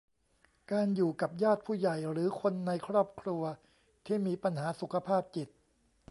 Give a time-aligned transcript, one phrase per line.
[0.71, 3.41] การอยู่กับญาติผู้ใหญ่หรือคนในครอบครัว
[4.05, 5.47] ที่มีปัญหาสุขภาพจิต